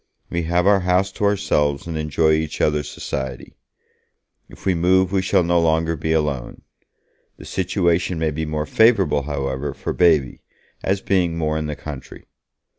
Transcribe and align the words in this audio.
We 0.31 0.41
have 0.49 0.65
our 0.65 0.79
house 0.79 1.11
to 1.11 1.25
ourselves 1.25 1.85
and 1.85 1.95
enjoy 1.95 2.31
each 2.31 2.59
other's 2.59 2.89
society. 2.89 3.53
If 4.49 4.65
we 4.65 4.73
move 4.73 5.11
we 5.11 5.21
shall 5.21 5.43
no 5.43 5.61
longer 5.61 5.95
be 5.95 6.11
alone. 6.11 6.63
The 7.37 7.45
situation 7.45 8.17
may 8.17 8.31
be 8.31 8.47
more 8.47 8.65
favourable, 8.65 9.21
however, 9.21 9.75
for 9.75 9.93
Baby, 9.93 10.41
as 10.81 11.01
being 11.01 11.37
more 11.37 11.55
in 11.55 11.67
the 11.67 11.75
country. 11.75 12.25